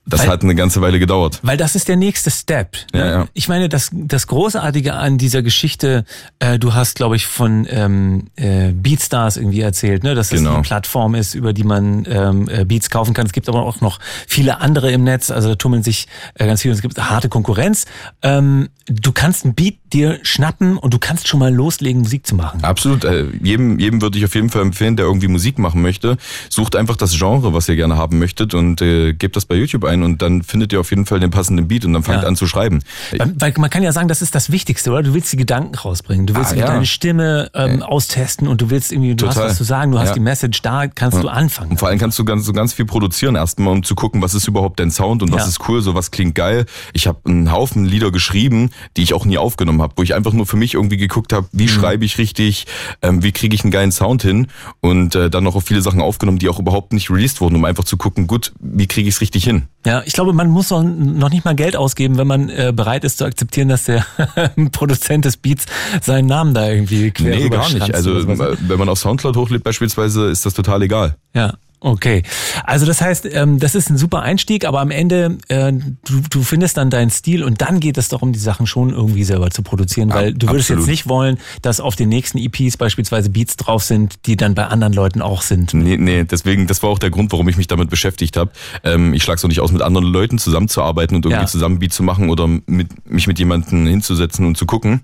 das 0.07 0.21
Weil- 0.21 0.29
hat 0.29 0.43
eine 0.43 0.55
ganze 0.55 0.81
Weile 0.83 0.99
gedauert. 0.99 1.41
Weil 1.43 1.57
das 1.57 1.75
ist 1.75 1.89
der 1.89 1.97
nächste 1.97 2.31
Step. 2.31 2.77
ne? 2.93 2.99
Ja, 3.01 3.07
ja. 3.07 3.27
Ich 3.33 3.49
meine, 3.49 3.69
das, 3.69 3.91
das 3.93 4.27
Großartige 4.27 4.93
an 4.95 5.17
dieser 5.19 5.43
Geschichte, 5.43 6.05
äh, 6.41 6.59
du 6.59 6.75
hast, 6.75 6.97
glaube 6.97 7.17
ich, 7.17 7.27
von 7.27 7.67
ähm, 7.71 8.29
äh, 8.37 8.73
Beatstars 8.73 9.37
irgendwie 9.39 9.61
erzählt, 9.61 10.05
ne? 10.05 10.15
dass 10.15 10.31
es 10.33 10.39
Genau. 10.41 10.55
eine 10.55 10.63
Plattform 10.63 11.15
ist, 11.15 11.35
über 11.35 11.53
die 11.55 11.65
man 11.65 12.07
ähm, 12.09 12.49
äh, 12.51 12.65
Beats 12.65 12.91
kaufen 12.91 13.15
kann. 13.15 13.25
Es 13.27 13.33
gibt 13.33 13.49
aber 13.49 13.63
auch 13.65 13.81
noch 13.81 13.99
viele 14.27 14.61
andere 14.61 14.93
im 14.93 15.05
Netz, 15.05 15.31
also 15.31 15.49
da 15.49 15.55
tummeln 15.55 15.83
sich 15.83 16.07
äh, 16.35 16.47
ganz 16.47 16.61
viele 16.63 16.73
und 16.73 16.77
es 16.77 16.83
gibt 16.83 16.99
harte 16.99 17.29
Konkurrenz. 17.31 17.87
Ähm, 18.23 18.69
du 18.87 19.13
kannst 19.13 19.45
ein 19.47 19.55
Beat 19.55 19.77
dir 19.95 20.19
schnappen 20.23 20.77
und 20.77 20.93
du 20.93 20.99
kannst 20.99 21.29
schon 21.29 21.41
mal 21.41 21.53
loslegen, 21.55 22.03
Musik 22.03 22.27
zu 22.27 22.35
machen. 22.35 22.63
Absolut. 22.65 23.05
Äh, 23.05 23.27
jedem, 23.43 23.79
jedem 23.79 24.03
würde 24.03 24.19
ich 24.19 24.25
auf 24.25 24.35
jeden 24.35 24.51
Fall 24.51 24.63
empfehlen, 24.63 24.97
der 24.97 25.07
irgendwie 25.07 25.29
Musik 25.29 25.59
machen 25.59 25.81
möchte. 25.81 26.17
Sucht 26.51 26.77
einfach 26.77 26.97
das 26.97 27.17
Genre, 27.17 27.55
was 27.55 27.69
ihr 27.69 27.77
gerne 27.77 27.97
haben 27.97 28.19
möchtet 28.19 28.55
und 28.55 28.83
äh, 28.83 29.13
gebt 29.15 29.37
das 29.37 29.47
bei 29.47 29.55
YouTube 29.55 29.85
ein 29.85 30.03
und 30.03 30.21
dann 30.21 30.43
findet 30.43 30.73
ihr 30.73 30.81
auf 30.81 30.91
jeden 30.91 31.07
Fall 31.07 31.21
den 31.21 31.31
passenden 31.31 31.69
Beat 31.69 31.85
und 31.85 31.93
dann 31.95 32.03
fangt 32.03 32.23
Ja. 32.23 32.29
an 32.29 32.37
zu 32.37 32.47
schreiben. 32.47 32.81
Weil, 33.17 33.33
weil 33.39 33.55
man 33.59 33.71
kann 33.71 33.83
ja 33.83 33.93
sagen, 33.93 34.09
das 34.09 34.21
ist 34.21 34.35
das 34.35 34.51
Wichtigste, 34.51 34.91
oder? 34.91 35.03
Du 35.03 35.15
willst 35.15 35.33
die 35.33 35.37
Gedanken 35.37 35.75
rausbringen, 35.77 36.27
du 36.27 36.35
willst 36.35 36.53
Ah, 36.53 36.57
ja. 36.57 36.67
deine 36.67 36.87
Stimme 36.87 37.51
ähm, 37.55 37.83
austesten 37.83 38.49
und 38.49 38.61
du 38.61 38.71
willst 38.71 38.91
irgendwie, 38.93 39.15
du 39.15 39.27
Total. 39.27 39.45
hast 39.45 39.51
was 39.53 39.57
zu 39.59 39.65
sagen, 39.65 39.93
du 39.93 39.99
hast 39.99 40.09
Ja. 40.09 40.15
die 40.15 40.21
Message 40.21 40.61
da, 40.63 40.87
kannst 40.89 41.23
du 41.23 41.29
anfangen. 41.29 41.71
Und 41.73 41.79
vor 41.79 41.89
allem 41.89 41.99
kannst 41.99 42.19
du 42.19 42.25
ganz, 42.25 42.45
so 42.45 42.53
ganz 42.53 42.73
viel 42.73 42.85
produzieren 42.87 43.37
erstmal, 43.37 43.73
um 43.73 43.83
zu 43.83 43.95
gucken, 43.95 44.23
was 44.23 44.35
ist 44.35 44.49
überhaupt 44.49 44.81
dein 44.81 44.91
Sound 44.91 45.23
und 45.23 45.31
was 45.33 45.43
Ja. 45.43 45.49
ist 45.49 45.69
cool, 45.69 45.83
so 45.83 45.95
was 45.95 46.11
klingt 46.11 46.35
geil. 46.35 46.67
Ich 46.93 47.07
habe 47.07 47.19
einen 47.27 47.53
Haufen 47.53 47.85
Lieder 47.85 48.11
geschrieben, 48.11 48.71
die 48.97 49.03
ich 49.03 49.15
auch 49.15 49.25
nie 49.25 49.39
aufgenommen 49.39 49.83
habe, 49.83 49.84
wo 49.97 50.03
ich 50.03 50.15
einfach 50.15 50.33
nur 50.33 50.47
für 50.47 50.57
mich 50.57 50.75
irgendwie 50.75 50.97
geguckt 50.97 51.33
habe, 51.33 51.47
Mhm. 51.53 51.59
wie 51.59 51.69
schreibe 51.69 52.05
ich 52.05 52.19
richtig, 52.19 52.67
ähm, 53.03 53.23
wie 53.23 53.33
kriege 53.33 53.55
ich 53.55 53.63
einen 53.65 53.71
geilen 53.71 53.93
Sound 53.93 54.23
hin 54.23 54.47
und 54.81 55.15
äh, 55.15 55.31
dann 55.31 55.45
noch 55.45 55.55
auf 55.57 55.65
viele 55.65 55.81
Sachen 55.83 56.01
aufgenommen, 56.01 56.39
die 56.39 56.49
auch 56.49 56.59
überhaupt 56.59 56.93
nicht 56.93 57.11
released 57.11 57.41
wurden, 57.41 57.57
um 57.57 57.65
einfach 57.65 57.85
zu 57.85 57.97
gucken, 57.97 58.27
gut, 58.27 58.53
wie 58.61 58.87
kriege 58.87 59.09
ich 59.09 59.15
es 59.17 59.21
richtig 59.21 59.45
hin. 59.45 59.63
Ja, 59.87 60.03
ich 60.07 60.13
glaube, 60.15 60.33
man 60.33 60.49
muss 60.51 60.71
noch, 60.71 60.83
noch 60.83 61.31
nicht 61.31 61.45
mal 61.45 61.55
Geld 61.55 61.77
ausgeben, 61.77 62.17
wenn 62.19 62.27
man 62.27 62.49
äh, 62.49 62.73
bereit 62.75 63.05
ist 63.05 63.19
zu 63.19 63.25
akzeptieren, 63.25 63.69
dass 63.69 63.85
der 63.85 64.05
Produzent 64.73 65.25
des 65.25 65.37
Beats 65.37 65.67
seinen 66.01 66.27
Namen 66.27 66.55
da 66.55 66.69
irgendwie 66.71 67.11
quer 67.11 67.37
Nee, 67.37 67.49
gar 67.49 67.71
nicht. 67.73 67.95
Also 67.95 68.21
sowas. 68.21 68.41
äh, 68.41 68.57
wenn 68.69 68.79
man 68.79 68.89
auf 68.89 68.99
Soundcloud 68.99 69.37
hochlädt 69.37 69.63
beispielsweise, 69.65 70.27
ist 70.27 70.47
das 70.47 70.55
total 70.55 70.83
egal. 70.83 71.17
Ja. 71.35 71.55
Okay, 71.85 72.23
also 72.65 72.87
das 72.87 73.03
heißt, 73.03 73.29
ähm, 73.31 73.59
das 73.59 73.75
ist 73.75 73.91
ein 73.91 73.99
super 73.99 74.23
Einstieg, 74.23 74.65
aber 74.65 74.81
am 74.81 74.91
Ende 74.91 75.37
äh, 75.49 75.71
du, 75.71 76.23
du 76.31 76.43
findest 76.43 76.79
dann 76.79 76.89
deinen 76.89 77.11
Stil 77.11 77.45
und 77.45 77.61
dann 77.61 77.79
geht 77.79 77.99
es 77.99 78.09
darum, 78.09 78.33
die 78.33 78.39
Sachen 78.39 78.67
schon 78.67 78.89
irgendwie 78.89 79.23
selber 79.23 79.51
zu 79.51 79.61
produzieren, 79.63 80.09
weil 80.09 80.33
du 80.33 80.49
würdest 80.49 80.71
absolut. 80.71 80.81
jetzt 80.81 80.89
nicht 80.91 81.09
wollen, 81.11 81.37
dass 81.61 81.81
auf 81.81 81.95
den 81.95 82.09
nächsten 82.09 82.39
EPs 82.39 82.79
beispielsweise 82.79 83.29
Beats 83.29 83.57
drauf 83.57 83.83
sind, 83.85 84.15
die 84.25 84.39
dann 84.39 84.55
bei 84.55 84.67
anderen 84.67 84.95
Leuten 84.95 85.21
auch 85.21 85.43
sind. 85.43 85.75
Nee, 85.75 85.99
nee, 85.99 86.25
deswegen, 86.25 86.67
das 86.67 86.83
war 86.83 86.89
auch 86.89 86.99
der 86.99 87.11
Grund, 87.11 87.31
warum 87.33 87.47
ich 87.51 87.59
mich 87.59 87.67
damit 87.67 87.91
beschäftigt 87.91 88.39
habe. 88.39 88.51
Ähm, 88.83 89.13
ich 89.13 89.23
schlage 89.23 89.39
so 89.39 89.47
nicht 89.47 89.61
aus, 89.61 89.71
mit 89.71 89.83
anderen 89.83 90.07
Leuten 90.07 90.39
zusammenzuarbeiten 90.39 91.15
und 91.15 91.27
irgendwie 91.27 91.43
Ja. 91.43 91.47
zusammen 91.47 91.81
Beat 91.81 91.93
zu 91.93 92.03
machen 92.03 92.31
oder 92.31 92.49
mit, 92.49 93.11
mich 93.11 93.27
mit 93.27 93.39
jemandem 93.39 93.87
hinzusetzen 93.87 94.47
und 94.47 94.57
zu 94.57 94.65
gucken. 94.65 95.03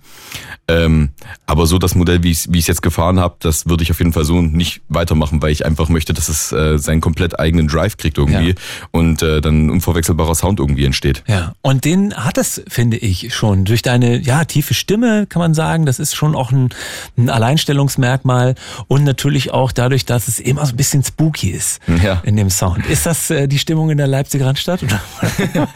Ähm, 0.66 1.10
aber 1.44 1.66
so 1.66 1.76
das 1.76 1.94
Modell, 1.94 2.22
wie 2.22 2.30
ich 2.30 2.46
es 2.46 2.66
jetzt 2.66 2.80
gefahren 2.80 3.20
habe, 3.20 3.34
das 3.40 3.68
würde 3.68 3.82
ich 3.82 3.90
auf 3.90 3.98
jeden 3.98 4.14
Fall 4.14 4.24
so 4.24 4.40
nicht 4.40 4.80
weitermachen, 4.88 5.42
weil 5.42 5.52
ich 5.52 5.66
einfach 5.66 5.90
möchte, 5.90 6.14
dass 6.14 6.30
es 6.30 6.52
äh, 6.52 6.69
seinen 6.78 7.00
komplett 7.00 7.38
eigenen 7.38 7.68
Drive 7.68 7.96
kriegt 7.96 8.18
irgendwie 8.18 8.50
Ja. 8.50 8.54
und 8.90 9.22
äh, 9.22 9.40
dann 9.40 9.66
ein 9.66 9.70
unverwechselbarer 9.70 10.34
Sound 10.34 10.60
irgendwie 10.60 10.84
entsteht. 10.84 11.22
Ja, 11.26 11.54
und 11.62 11.84
den 11.84 12.14
hat 12.14 12.38
es, 12.38 12.62
finde 12.68 12.96
ich, 12.96 13.34
schon. 13.34 13.64
Durch 13.64 13.82
deine 13.82 14.18
ja 14.20 14.44
tiefe 14.44 14.74
Stimme 14.74 15.26
kann 15.26 15.40
man 15.40 15.54
sagen, 15.54 15.86
das 15.86 15.98
ist 15.98 16.14
schon 16.14 16.34
auch 16.34 16.52
ein, 16.52 16.70
ein 17.16 17.28
Alleinstellungsmerkmal 17.30 18.54
und 18.88 19.04
natürlich 19.04 19.52
auch 19.52 19.72
dadurch, 19.72 20.04
dass 20.04 20.28
es 20.28 20.40
immer 20.40 20.64
so 20.66 20.72
ein 20.72 20.76
bisschen 20.76 21.02
spooky 21.04 21.50
ist 21.50 21.80
Ja. 22.02 22.20
in 22.24 22.36
dem 22.36 22.50
Sound. 22.50 22.86
Ist 22.86 23.06
das 23.06 23.30
äh, 23.30 23.46
die 23.48 23.58
Stimmung 23.58 23.90
in 23.90 23.98
der 23.98 24.06
Leipziger 24.06 24.46
Randstadt? 24.46 24.82
Oder, 24.82 25.00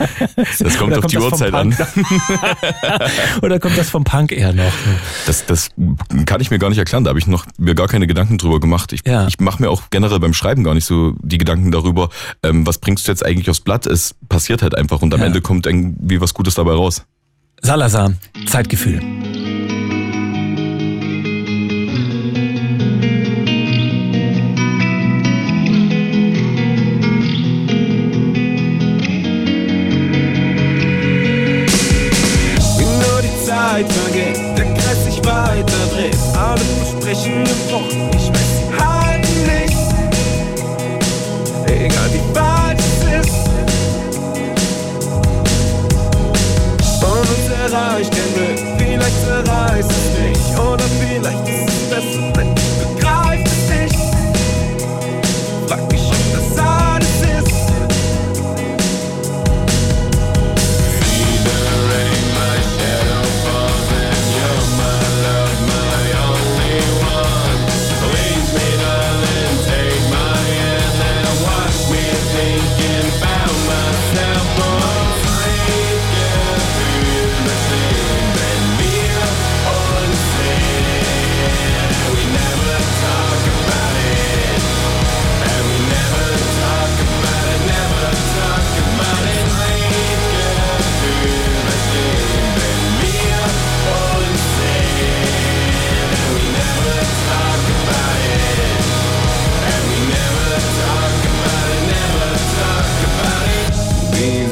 Das 0.58 0.76
kommt 0.78 0.92
oder 0.92 0.98
auf 0.98 1.06
die 1.06 1.16
das 1.16 1.24
vom 1.24 1.32
Uhrzeit 1.32 1.54
an. 1.54 1.76
Oder 3.42 3.58
kommt 3.58 3.76
das 3.78 3.90
vom 3.90 4.04
Punk 4.04 4.32
eher 4.32 4.52
noch? 4.52 4.72
Das, 5.26 5.46
das 5.46 5.70
kann 6.26 6.40
ich 6.40 6.50
mir 6.50 6.58
gar 6.58 6.68
nicht 6.68 6.78
erklären. 6.78 7.04
Da 7.04 7.10
habe 7.10 7.18
ich 7.18 7.26
noch 7.26 7.46
mir 7.58 7.74
gar 7.74 7.86
keine 7.88 8.06
Gedanken 8.06 8.38
drüber 8.38 8.60
gemacht. 8.60 8.92
Ich, 8.92 9.00
Ja. 9.06 9.26
ich 9.26 9.38
mache 9.40 9.62
mir 9.62 9.70
auch 9.70 9.82
generell 9.90 10.20
beim 10.20 10.34
Schreiben 10.34 10.64
gar 10.64 10.74
nicht 10.74 10.83
so 10.84 11.14
die 11.22 11.38
Gedanken 11.38 11.70
darüber, 11.70 12.08
ähm, 12.42 12.66
was 12.66 12.78
bringst 12.78 13.06
du 13.06 13.12
jetzt 13.12 13.24
eigentlich 13.24 13.50
aufs 13.50 13.60
Blatt. 13.60 13.86
Es 13.86 14.14
passiert 14.28 14.62
halt 14.62 14.74
einfach 14.76 15.02
und 15.02 15.12
am 15.14 15.20
Ja. 15.20 15.26
Ende 15.26 15.40
kommt 15.40 15.66
irgendwie 15.66 16.20
was 16.20 16.34
Gutes 16.34 16.54
dabei 16.54 16.72
raus. 16.72 17.04
Salazar, 17.62 18.12
Zeitgefühl. 18.46 19.00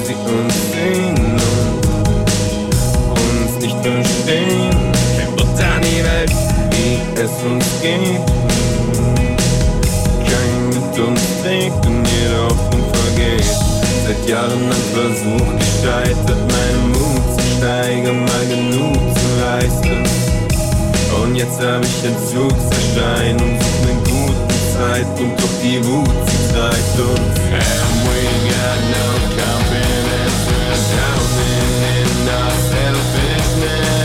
sie 0.04 0.14
uns 0.14 0.54
sehen 0.72 1.16
und 3.10 3.42
uns 3.42 3.62
nicht 3.62 3.76
verstehen. 3.82 4.70
Kein 5.16 5.36
Gott 5.36 5.58
an 5.60 5.82
die 5.82 6.02
Welt, 6.04 6.32
wie 6.70 6.98
es 7.20 7.30
uns 7.50 7.66
geht. 7.80 8.26
Kein 10.28 10.68
mit 10.68 10.98
uns 10.98 11.20
trägt 11.42 11.86
und 11.86 12.06
jeder 12.08 12.44
Hoffnung 12.44 12.84
vergeht. 12.92 13.56
Seit 14.06 14.28
Jahren 14.28 14.70
ein 14.70 14.84
Versuch 14.94 15.48
gescheitert, 15.58 16.42
meinen 16.52 16.92
Mut 16.92 17.24
zu 17.38 17.42
steigern, 17.58 18.24
mal 18.24 18.46
genug 18.48 18.96
zu 19.14 19.26
leisten. 19.40 20.04
Und 21.22 21.36
jetzt 21.36 21.60
habe 21.60 21.84
ich 21.84 22.04
Entzugserscheinung, 22.04 23.58
such 23.60 23.86
mir 23.86 24.01
Zeitpunkt, 24.82 25.20
um 25.20 25.36
doch 25.36 25.62
die 25.62 25.84
Wut, 25.84 26.08
sie 26.26 26.52
treibt 26.52 26.98
uns. 26.98 27.38
And 27.52 27.98
we 28.04 28.22
got 28.50 28.80
no 28.90 29.06
confidence, 29.38 30.40
we're 30.48 30.80
drowning 30.90 31.82
in 32.00 32.28
our 32.28 32.50
selfishness. 32.50 34.01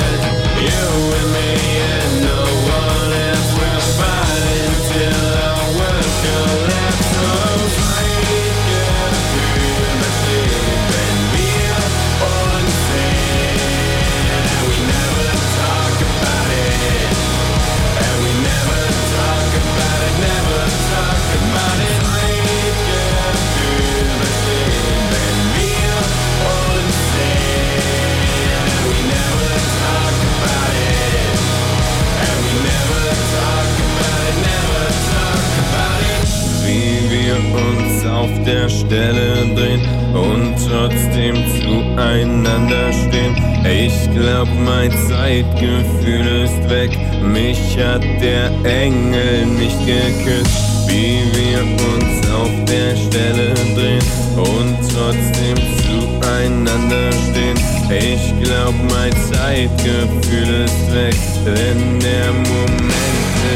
Zueinander 41.77 42.91
stehen. 42.91 43.35
Ich 43.63 44.09
glaub, 44.15 44.47
mein 44.65 44.91
Zeitgefühl 45.07 46.45
ist 46.45 46.69
weg. 46.69 46.97
Mich 47.21 47.77
hat 47.77 48.03
der 48.21 48.49
Engel 48.63 49.45
nicht 49.45 49.79
geküsst. 49.85 50.87
Wie 50.87 51.21
wir 51.35 51.61
uns 51.61 52.31
auf 52.31 52.51
der 52.65 52.95
Stelle 52.95 53.53
drehen 53.75 54.01
und 54.37 54.77
trotzdem 54.93 55.57
zueinander 55.83 57.11
stehen. 57.11 57.57
Ich 57.89 58.33
glaub, 58.43 58.73
mein 58.89 59.11
Zeitgefühl 59.33 60.65
ist 60.65 60.93
weg, 60.93 61.15
denn 61.45 61.99
der 61.99 62.31
Moment 62.31 62.91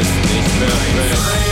ist 0.00 0.14
nicht 0.30 0.60
mehr 0.60 0.68
weg. 0.68 1.42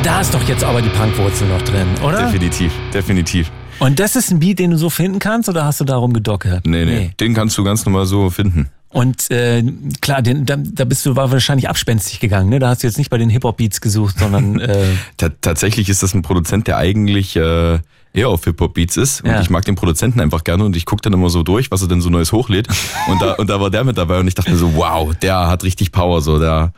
Also 0.00 0.14
da 0.14 0.20
ist 0.22 0.32
doch 0.32 0.48
jetzt 0.48 0.64
aber 0.64 0.80
die 0.80 0.88
Punkwurzel 0.88 1.46
noch 1.48 1.60
drin, 1.60 1.86
oder? 2.02 2.24
Definitiv, 2.24 2.72
definitiv. 2.94 3.50
Und 3.80 4.00
das 4.00 4.16
ist 4.16 4.30
ein 4.30 4.38
Beat, 4.38 4.58
den 4.58 4.70
du 4.70 4.78
so 4.78 4.88
finden 4.88 5.18
kannst 5.18 5.50
oder 5.50 5.66
hast 5.66 5.78
du 5.80 5.84
darum 5.84 6.14
gedockert? 6.14 6.66
Nee, 6.66 6.86
nee, 6.86 7.10
den 7.20 7.34
kannst 7.34 7.58
du 7.58 7.64
ganz 7.64 7.84
normal 7.84 8.06
so 8.06 8.30
finden. 8.30 8.70
Und 8.88 9.30
äh, 9.30 9.62
klar, 10.00 10.22
den, 10.22 10.46
da, 10.46 10.56
da 10.56 10.84
bist 10.86 11.04
du 11.04 11.16
war 11.16 11.30
wahrscheinlich 11.30 11.68
abspenstig 11.68 12.18
gegangen, 12.18 12.48
ne? 12.48 12.58
Da 12.58 12.68
hast 12.70 12.82
du 12.82 12.86
jetzt 12.86 12.96
nicht 12.96 13.10
bei 13.10 13.18
den 13.18 13.28
Hip-Hop-Beats 13.28 13.82
gesucht, 13.82 14.18
sondern 14.18 14.58
äh, 14.60 14.86
Ta 15.18 15.28
tatsächlich 15.40 15.90
ist 15.90 16.02
das 16.02 16.14
ein 16.14 16.22
Produzent, 16.22 16.66
der 16.66 16.78
eigentlich 16.78 17.36
äh, 17.36 17.78
eher 18.14 18.28
auf 18.28 18.44
Hip-Hop-Beats 18.44 18.96
ist. 18.96 19.20
Und 19.20 19.30
Ja. 19.30 19.40
ich 19.42 19.50
mag 19.50 19.66
den 19.66 19.74
Produzenten 19.74 20.20
einfach 20.20 20.44
gerne 20.44 20.64
und 20.64 20.76
ich 20.76 20.86
gucke 20.86 21.02
dann 21.02 21.12
immer 21.12 21.28
so 21.28 21.42
durch, 21.42 21.70
was 21.70 21.82
er 21.82 21.88
denn 21.88 22.00
so 22.00 22.08
Neues 22.08 22.32
hochlädt. 22.32 22.68
Und 23.08 23.20
da, 23.20 23.34
und 23.34 23.50
da 23.50 23.60
war 23.60 23.68
der 23.70 23.84
mit 23.84 23.98
dabei 23.98 24.18
und 24.18 24.26
ich 24.26 24.34
dachte 24.34 24.50
mir 24.50 24.56
so, 24.56 24.74
wow, 24.76 25.14
der 25.14 25.46
hat 25.46 25.62
richtig 25.62 25.92
Power, 25.92 26.20
so, 26.22 26.38
da 26.38 26.72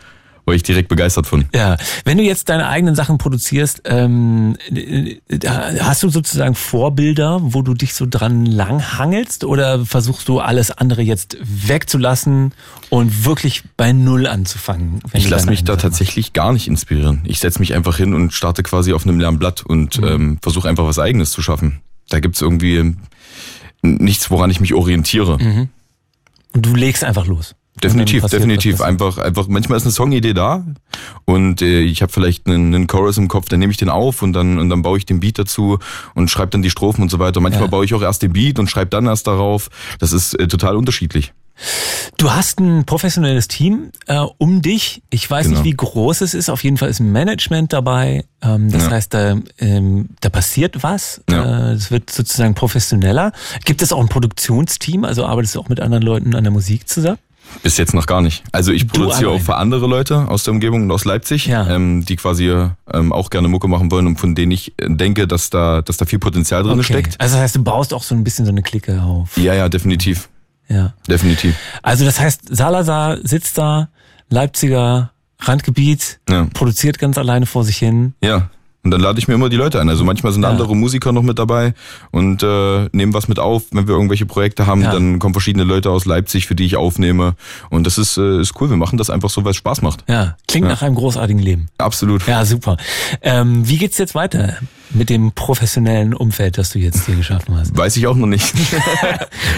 war 0.44 0.54
ich 0.54 0.62
direkt 0.62 0.88
begeistert 0.88 1.26
von. 1.26 1.44
ja. 1.54 1.76
Wenn 2.04 2.18
du 2.18 2.24
jetzt 2.24 2.48
deine 2.48 2.68
eigenen 2.68 2.94
Sachen 2.94 3.18
produzierst, 3.18 3.82
ähm, 3.84 4.56
äh, 4.74 5.16
hast 5.80 6.02
du 6.02 6.08
sozusagen 6.08 6.54
Vorbilder, 6.54 7.38
wo 7.42 7.62
du 7.62 7.74
dich 7.74 7.94
so 7.94 8.06
dran 8.08 8.44
langhangelst 8.46 9.44
oder 9.44 9.84
versuchst 9.86 10.28
du 10.28 10.40
alles 10.40 10.70
andere 10.70 11.02
jetzt 11.02 11.36
wegzulassen 11.42 12.52
und 12.90 13.24
wirklich 13.24 13.62
bei 13.76 13.92
Null 13.92 14.26
anzufangen? 14.26 15.00
Ich 15.12 15.28
lasse 15.28 15.48
mich 15.48 15.64
da 15.64 15.76
tatsächlich 15.76 16.32
gar 16.32 16.52
nicht 16.52 16.66
inspirieren. 16.68 17.20
Ich 17.24 17.38
setze 17.38 17.58
mich 17.60 17.74
einfach 17.74 17.96
hin 17.96 18.14
und 18.14 18.32
starte 18.32 18.62
quasi 18.62 18.92
auf 18.92 19.04
einem 19.06 19.18
leeren 19.20 19.38
Blatt 19.38 19.62
und 19.62 19.98
Mhm. 20.00 20.06
ähm, 20.08 20.38
versuche 20.42 20.68
einfach 20.68 20.84
was 20.84 20.98
Eigenes 20.98 21.30
zu 21.30 21.42
schaffen. 21.42 21.80
Da 22.08 22.20
gibt's 22.20 22.40
irgendwie 22.40 22.76
ähm, 22.76 22.98
nichts, 23.82 24.30
woran 24.30 24.50
ich 24.50 24.60
mich 24.60 24.74
orientiere. 24.74 25.38
machst? 25.38 25.68
Und 26.54 26.66
du 26.66 26.74
legst 26.74 27.04
einfach 27.04 27.26
los. 27.26 27.54
Definitiv, 27.82 28.24
definitiv. 28.26 28.80
Einfach, 28.80 29.18
einfach, 29.18 29.48
manchmal 29.48 29.78
ist 29.78 29.84
eine 29.84 29.92
Songidee 29.92 30.34
da 30.34 30.64
und 31.24 31.62
äh, 31.62 31.80
ich 31.80 32.02
habe 32.02 32.12
vielleicht 32.12 32.46
einen, 32.46 32.74
einen 32.74 32.86
Chorus 32.86 33.16
im 33.16 33.28
Kopf, 33.28 33.48
dann 33.48 33.60
nehme 33.60 33.70
ich 33.70 33.78
den 33.78 33.88
auf 33.88 34.22
und 34.22 34.34
dann 34.34 34.58
und 34.58 34.68
dann 34.68 34.82
baue 34.82 34.98
ich 34.98 35.06
den 35.06 35.20
Beat 35.20 35.38
dazu 35.38 35.78
und 36.14 36.30
schreibe 36.30 36.50
dann 36.50 36.62
die 36.62 36.70
Strophen 36.70 37.02
und 37.02 37.08
so 37.10 37.18
weiter. 37.18 37.40
Manchmal 37.40 37.64
Ja. 37.64 37.70
baue 37.70 37.84
ich 37.84 37.94
auch 37.94 38.02
erst 38.02 38.22
den 38.22 38.32
Beat 38.34 38.58
und 38.58 38.68
schreibe 38.68 38.90
dann 38.90 39.06
erst 39.06 39.26
darauf. 39.26 39.68
Das 39.98 40.12
ist 40.12 40.34
äh, 40.38 40.48
total 40.48 40.76
unterschiedlich. 40.76 41.32
Du 42.18 42.30
hast 42.30 42.60
ein 42.60 42.84
professionelles 42.84 43.46
Team 43.48 43.90
äh, 44.06 44.18
um 44.38 44.62
dich. 44.62 45.02
Ich 45.10 45.28
weiß 45.30 45.46
Genau. 45.46 45.58
nicht, 45.60 45.64
wie 45.66 45.76
groß 45.76 46.20
es 46.22 46.34
ist. 46.34 46.50
Auf 46.50 46.64
jeden 46.64 46.76
Fall 46.76 46.88
ist 46.88 47.00
ein 47.00 47.12
Management 47.12 47.72
dabei. 47.72 48.24
Ähm, 48.42 48.70
das 48.70 48.84
Ja. 48.84 48.90
heißt, 48.90 49.14
da, 49.14 49.36
ähm, 49.58 50.08
da 50.20 50.28
passiert 50.28 50.82
was. 50.82 51.22
Ja. 51.30 51.70
Äh, 51.70 51.72
es 51.74 51.90
wird 51.90 52.10
sozusagen 52.10 52.54
professioneller. 52.54 53.32
Gibt 53.64 53.82
es 53.82 53.92
auch 53.92 54.00
ein 54.00 54.08
Produktionsteam? 54.08 55.04
Also 55.04 55.24
arbeitest 55.26 55.54
du 55.54 55.60
auch 55.60 55.68
mit 55.68 55.80
anderen 55.80 56.02
Leuten 56.02 56.34
an 56.34 56.44
der 56.44 56.52
Musik 56.52 56.88
zusammen? 56.88 57.18
Bis 57.62 57.76
jetzt 57.78 57.94
noch 57.94 58.06
gar 58.06 58.20
nicht. 58.22 58.42
Also 58.52 58.72
ich 58.72 58.86
Du 58.86 58.94
produziere 59.00 59.30
auch 59.30 59.40
für 59.40 59.56
andere 59.56 59.86
Leute 59.86 60.28
aus 60.28 60.44
der 60.44 60.52
Umgebung 60.52 60.82
und 60.82 60.90
aus 60.90 61.04
Leipzig, 61.04 61.46
Ja. 61.46 61.68
ähm, 61.68 62.04
die 62.04 62.16
quasi 62.16 62.48
ähm, 62.92 63.12
auch 63.12 63.30
gerne 63.30 63.48
Mucke 63.48 63.68
machen 63.68 63.90
wollen 63.90 64.06
und 64.06 64.18
von 64.18 64.34
denen 64.34 64.52
ich 64.52 64.72
äh, 64.78 64.88
denke, 64.88 65.26
dass 65.28 65.50
da, 65.50 65.82
dass 65.82 65.96
da 65.96 66.04
viel 66.06 66.18
Potenzial 66.18 66.62
drin 66.62 66.82
steckt. 66.82 67.20
Also 67.20 67.34
das 67.36 67.42
heißt, 67.44 67.56
du 67.56 67.62
baust 67.64 67.94
auch 67.94 68.02
so 68.02 68.14
ein 68.14 68.24
bisschen 68.24 68.44
so 68.46 68.50
eine 68.52 68.62
Clique 68.62 69.00
auf. 69.02 69.36
Ja, 69.36 69.54
ja, 69.54 69.68
definitiv. 69.68 70.28
Ja. 70.68 70.94
Definitiv. 71.08 71.54
Also 71.82 72.04
das 72.04 72.18
heißt, 72.20 72.42
Salazar 72.54 73.18
sitzt 73.22 73.58
da, 73.58 73.88
Leipziger 74.30 75.10
Randgebiet, 75.40 76.20
Ja. 76.28 76.46
produziert 76.54 76.98
ganz 76.98 77.18
alleine 77.18 77.46
vor 77.46 77.64
sich 77.64 77.76
hin. 77.76 78.14
Ja. 78.22 78.48
Und 78.84 78.90
dann 78.90 79.00
lade 79.00 79.18
ich 79.20 79.28
mir 79.28 79.34
immer 79.34 79.48
die 79.48 79.56
Leute 79.56 79.80
ein. 79.80 79.88
Also 79.88 80.02
manchmal 80.02 80.32
sind 80.32 80.42
Ja. 80.42 80.48
andere 80.48 80.74
Musiker 80.74 81.12
noch 81.12 81.22
mit 81.22 81.38
dabei 81.38 81.72
und 82.10 82.42
äh, 82.42 82.88
nehmen 82.92 83.14
was 83.14 83.28
mit 83.28 83.38
auf. 83.38 83.62
Wenn 83.70 83.86
wir 83.86 83.94
irgendwelche 83.94 84.26
Projekte 84.26 84.66
haben, 84.66 84.82
Ja. 84.82 84.90
dann 84.90 85.20
kommen 85.20 85.34
verschiedene 85.34 85.62
Leute 85.64 85.90
aus 85.90 86.04
Leipzig, 86.04 86.46
für 86.48 86.56
die 86.56 86.64
ich 86.64 86.74
aufnehme. 86.76 87.34
Und 87.70 87.86
das 87.86 87.96
ist, 87.96 88.16
äh, 88.16 88.40
ist 88.40 88.60
cool. 88.60 88.70
Wir 88.70 88.76
machen 88.76 88.98
das 88.98 89.08
einfach 89.08 89.30
so, 89.30 89.44
weil 89.44 89.52
es 89.52 89.56
Spaß 89.56 89.82
macht. 89.82 90.02
Ja, 90.08 90.36
klingt 90.48 90.66
Ja. 90.66 90.72
nach 90.72 90.82
einem 90.82 90.96
großartigen 90.96 91.40
Leben. 91.40 91.68
Absolut. 91.78 92.26
Ja, 92.26 92.44
super. 92.44 92.76
Ähm, 93.22 93.68
wie 93.68 93.76
geht's 93.78 93.98
jetzt 93.98 94.16
weiter 94.16 94.56
mit 94.94 95.10
dem 95.10 95.32
professionellen 95.32 96.14
Umfeld, 96.14 96.58
das 96.58 96.70
du 96.70 96.78
jetzt 96.78 97.06
hier 97.06 97.16
geschaffen 97.16 97.56
hast? 97.56 97.76
Weiß 97.76 97.96
ich 97.96 98.06
auch 98.06 98.16
noch 98.16 98.26
nicht. 98.26 98.52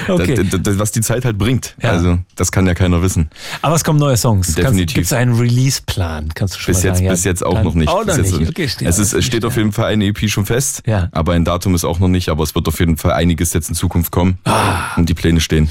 Okay. 0.07 0.35
das, 0.35 0.61
das, 0.63 0.79
was 0.79 0.93
die 0.93 1.01
Zeit 1.01 1.25
halt 1.25 1.39
bringt. 1.39 1.77
Ja. 1.83 1.91
Also 1.91 2.19
das 2.37 2.53
kann 2.53 2.67
ja 2.67 2.75
keiner 2.75 3.01
wissen. 3.03 3.31
Aber 3.63 3.75
es 3.75 3.85
kommen 3.85 3.99
neue 3.99 4.17
Songs. 4.17 4.55
Definitiv. 4.55 4.95
Gibt 4.95 5.07
es 5.07 5.13
einen 5.13 5.35
Release-Plan? 5.35 6.31
Kannst 6.35 6.55
du 6.55 6.59
schon 6.59 6.75
Bis 6.75 6.83
mal 6.83 6.89
jetzt, 6.89 6.97
sagen? 6.97 7.07
Ja, 7.07 7.13
bis 7.13 7.25
jetzt 7.25 7.47
auch 7.47 7.63
noch 7.63 7.75
nicht. 7.75 7.89
Auch 7.89 8.05
Bis 8.05 8.31
noch 8.31 8.39
nicht. 8.39 8.51
Okay, 8.51 8.69
steht 8.69 8.89
es 8.89 8.99
ist, 8.99 9.11
steht 9.25 9.35
nicht, 9.35 9.45
auf 9.45 9.55
ja. 9.57 9.63
jeden 9.63 9.73
Fall 9.73 9.87
eine 9.87 10.07
EP 10.07 10.29
schon 10.29 10.45
fest. 10.47 10.83
Ja. 10.87 11.09
Aber 11.13 11.33
ein 11.33 11.45
Datum 11.45 11.75
ist 11.75 11.85
auch 11.85 11.99
noch 11.99 12.09
nicht. 12.09 12.29
Aber 12.29 12.43
es 12.43 12.55
wird 12.55 12.69
auf 12.69 12.79
jeden 12.81 12.97
Fall 12.97 13.13
einiges 13.13 13.53
jetzt 13.53 13.69
in 13.69 13.75
Zukunft 13.75 14.13
kommen. 14.13 14.39
Ah. 14.45 14.95
Und 14.97 15.09
die 15.09 15.15
Pläne 15.15 15.41
stehen. 15.41 15.69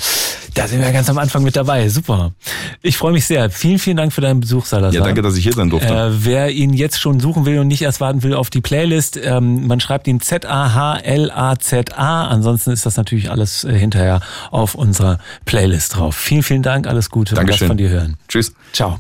Da 0.54 0.68
sind 0.68 0.82
wir 0.82 0.92
ganz 0.92 1.10
am 1.10 1.18
Anfang 1.18 1.44
mit 1.44 1.56
dabei. 1.56 1.90
Super. 1.90 2.34
Ich 2.82 2.98
freue 2.98 3.14
mich 3.14 3.26
sehr. 3.26 3.50
Vielen, 3.50 3.80
vielen 3.80 3.98
Dank 3.98 4.14
für 4.14 4.22
deinen 4.22 4.40
Besuch, 4.40 4.66
Salazar. 4.66 4.94
Ja, 4.94 5.02
danke, 5.02 5.22
dass 5.22 5.36
ich 5.36 5.44
hier 5.44 5.54
sein 5.54 5.70
durfte. 5.70 5.94
Äh, 5.94 6.26
wer 6.26 6.52
ihn 6.52 6.74
jetzt 6.74 7.00
schon 7.00 7.20
suchen 7.20 7.46
will 7.46 7.60
und 7.60 7.68
nicht 7.68 7.82
erst 7.82 8.02
warten 8.02 8.24
will 8.24 8.34
auf 8.34 8.50
die 8.50 8.62
Playlist, 8.62 9.20
ähm, 9.22 9.53
man 9.68 9.80
schreibt 9.80 10.08
ihn 10.08 10.20
Z-A-H-L-A-Z-A. 10.20 12.28
Ansonsten 12.28 12.72
ist 12.72 12.86
das 12.86 12.98
natürlich 12.98 13.32
alles 13.32 13.64
äh, 13.64 13.74
hinterher 13.78 14.20
auf 14.52 14.76
unserer 14.76 15.20
Playlist 15.46 15.96
drauf. 15.96 16.16
Vielen, 16.16 16.44
vielen 16.44 16.64
Dank, 16.64 16.88
alles 16.88 17.10
Gute 17.10 17.36
Dankeschön. 17.36 17.68
von 17.68 17.78
dir 17.78 17.90
hören. 17.90 18.18
Tschüss. 18.28 18.54
Ciao. 18.74 19.00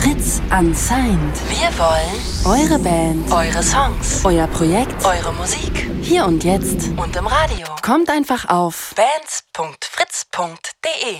Fritz 0.00 0.40
unsigned. 0.50 1.36
Wir 1.48 1.68
wollen 1.78 2.18
eure 2.44 2.78
Band, 2.78 3.30
eure 3.30 3.62
Songs, 3.62 4.24
euer 4.24 4.46
Projekt, 4.46 5.04
eure 5.04 5.34
Musik. 5.34 5.90
Hier 6.00 6.24
und 6.24 6.42
jetzt 6.44 6.88
und 6.96 7.14
im 7.16 7.26
Radio. 7.26 7.66
Kommt 7.82 8.08
einfach 8.08 8.48
auf 8.48 8.94
bands.fritz.de. 8.96 11.18